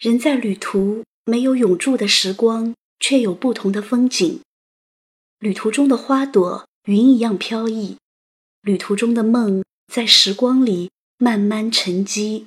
[0.00, 4.40] 人在旅途，没有永驻的时光，却有不同的风景。
[5.40, 7.98] 旅途中的花朵，云一样飘逸；
[8.62, 12.46] 旅途中的梦，在时光里慢慢沉积。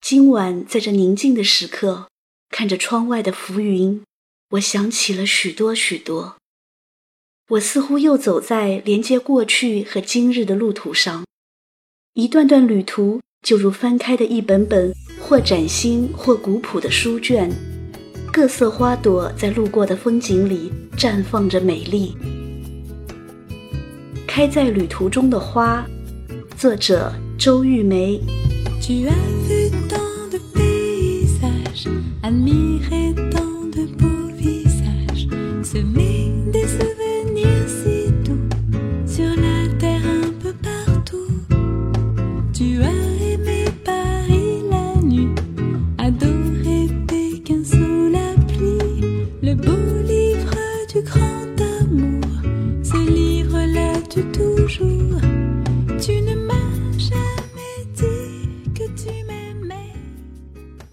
[0.00, 2.08] 今晚在这宁静的时刻，
[2.50, 4.04] 看着窗外的浮云，
[4.50, 6.36] 我想起了许多许多。
[7.48, 11.26] 我似乎又走在连接过去和今日的路途上，
[12.12, 14.94] 一段段旅途就如翻开的一本本。
[15.20, 17.50] 或崭新或古朴的书卷，
[18.32, 22.16] 各色花朵在路过的风景里绽放着美丽。
[24.26, 25.84] 开在旅途中的花，
[26.56, 28.18] 作者周玉梅。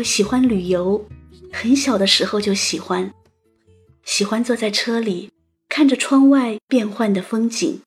[0.00, 1.06] 我喜欢旅游，
[1.52, 3.12] 很小的时候就喜欢，
[4.02, 5.30] 喜欢坐在车里，
[5.68, 7.82] 看着窗外变幻的风景，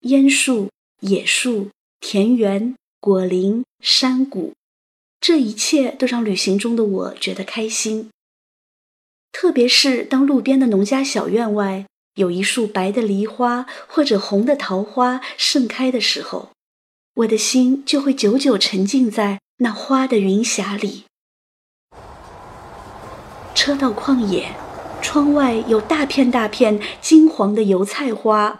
[0.00, 1.70] 烟树、野树、
[2.00, 4.52] 田园、果林、山谷，
[5.20, 8.10] 这一切都让旅行中的我觉得开心。
[9.30, 11.86] 特别是当路边的农家小院外
[12.16, 16.50] 有一束白的梨花或者红的桃花盛开的时候，
[17.14, 21.04] 我的心就会久久沉浸在那花的云霞里。
[23.64, 24.48] 车到旷野，
[25.00, 28.58] 窗外有大片大片金黄的油菜花，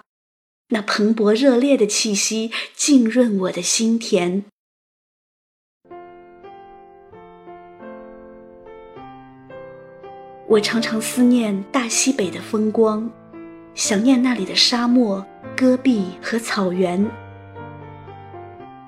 [0.69, 4.45] 那蓬勃热烈的气息浸润我的心田。
[10.47, 13.11] 我常常思念大西北的风光，
[13.75, 15.27] 想念那里的沙漠、
[15.57, 17.05] 戈壁和草原。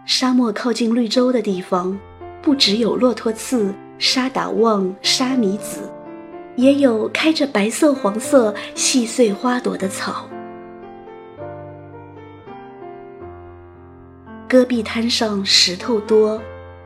[0.07, 1.99] 沙漠靠近绿洲的地方，
[2.41, 5.91] 不只有骆驼刺、沙打旺、沙弥子。
[6.57, 10.29] 也有开着白色、黄色细碎花朵的草。
[14.49, 16.41] 戈壁滩上石头多，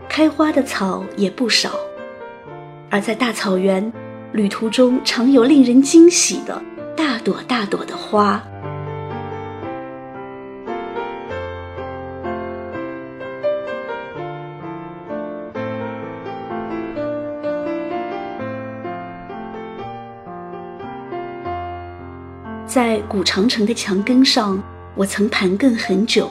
[0.08, 1.72] 开花的草也不少。
[2.90, 3.92] 而在大草原，
[4.32, 6.62] 旅途中常有令人惊喜的
[6.96, 8.42] 大朵大朵的花。
[22.68, 24.62] 在古长城的墙根上，
[24.94, 26.30] 我曾盘亘很久。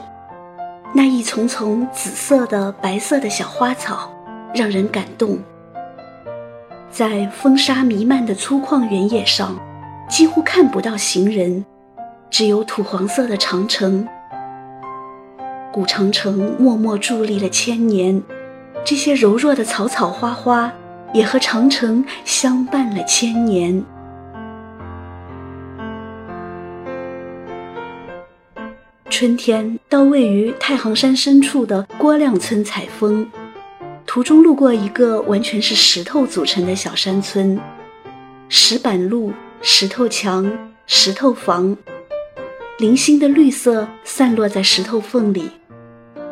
[0.94, 4.14] 那一丛丛紫色的、白色的小花草，
[4.53, 5.40] 让人感动。
[6.92, 9.58] 在风沙弥漫的粗犷原野上，
[10.08, 11.66] 几乎看不到行人，
[12.30, 14.08] 只有土黄色的长城。
[15.74, 18.22] 古长城默默伫立了千年，
[18.86, 20.72] 这些柔弱的草草花花，
[21.14, 23.84] 也和长城相伴了千年。
[29.20, 33.28] 春天到位于太行山深处的郭亮村采风，
[34.06, 37.60] 途中路过一个完全是石头组成的小山村，
[38.48, 41.76] 石板路、石头墙、石头房，
[42.78, 45.50] 零星的绿色散落在石头缝里。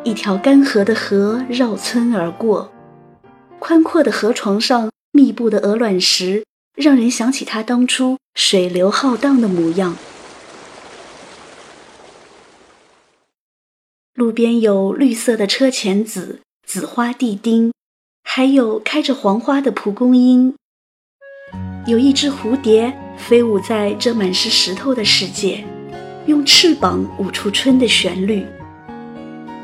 [0.04, 2.70] 一条干涸的河绕村而过，
[3.58, 6.44] 宽阔的河床上密布的鹅卵石，
[6.76, 9.96] 让人想起它当初水流浩荡的模样。
[14.16, 17.70] 路边有绿色的车前子、紫花地丁，
[18.24, 20.54] 还有开着黄花的蒲公英。
[21.86, 25.62] 有一只蝴蝶飞舞在这满是石头的世界，
[26.24, 28.46] 用翅膀舞出春的旋律。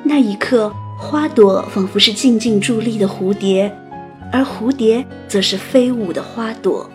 [0.05, 3.75] 那一刻，花朵仿佛是静静伫立的蝴蝶，
[4.31, 6.91] 而蝴蝶则是飞舞的花朵。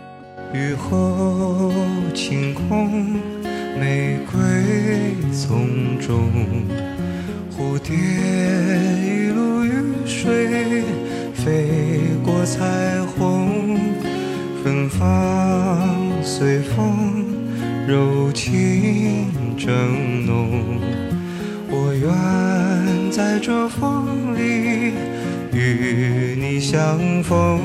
[0.53, 1.73] 雨后
[2.13, 3.19] 晴空，
[3.79, 6.29] 玫瑰丛中。
[7.57, 9.71] 蝴蝶一路雨
[10.05, 10.83] 水
[11.33, 11.65] 飞
[12.23, 13.79] 过彩虹，
[14.63, 17.25] 芬芳随风，
[17.87, 20.79] 柔情正浓。
[21.71, 24.93] 我愿在这风里
[25.51, 27.59] 与你相逢，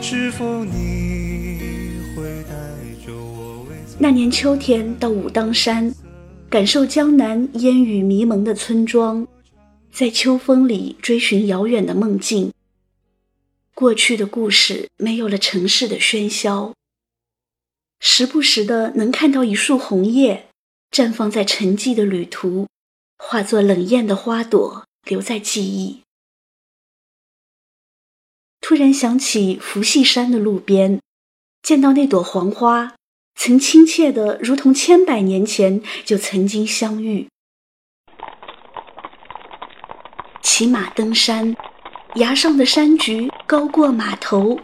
[0.00, 1.60] 是否你
[2.16, 3.64] 会带着我？
[4.00, 5.94] 那年秋天到武当山。
[6.52, 9.26] 感受江南烟雨迷蒙的村庄，
[9.90, 12.52] 在秋风里追寻遥远的梦境。
[13.74, 16.74] 过去的故事没有了城市的喧嚣，
[18.00, 20.50] 时不时的能看到一束红叶
[20.90, 22.68] 绽放在沉寂的旅途，
[23.16, 26.02] 化作冷艳的花朵留在记忆。
[28.60, 31.00] 突然想起伏羲山的路边，
[31.62, 32.94] 见到那朵黄花，
[33.34, 37.28] 曾亲切的如同千百年前就曾经相遇。
[40.42, 41.56] 骑马登山。
[42.16, 44.60] 崖上的山菊高过码头，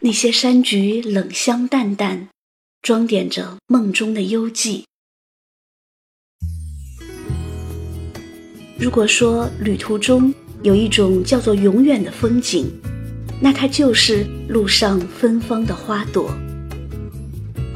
[0.00, 2.28] 那些山菊冷香淡淡，
[2.82, 4.82] 装点着梦中的幽寂。
[8.76, 10.34] 如果说旅途中
[10.64, 12.68] 有一种叫做永远的风景，
[13.40, 16.28] 那它就是路上芬芳的花朵。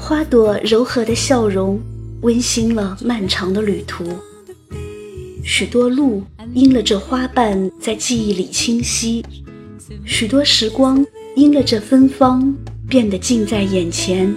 [0.06, 1.80] 花朵柔和的笑容，
[2.20, 4.04] 温馨了漫长的旅途。
[5.42, 6.22] 许多路
[6.52, 9.24] 因了这花瓣在记忆里清晰，
[10.04, 11.02] 许多时光
[11.34, 12.54] 因了这芬芳
[12.86, 14.36] 变得近在眼前。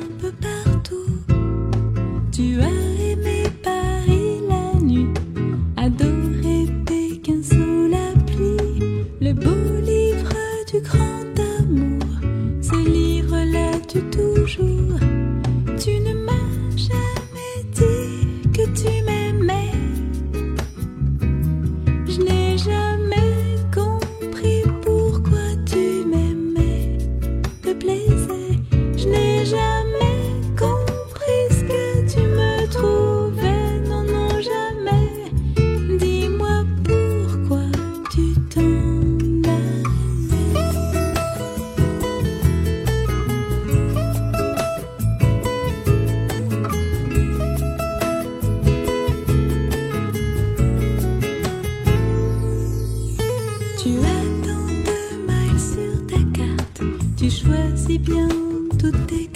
[58.92, 59.27] tout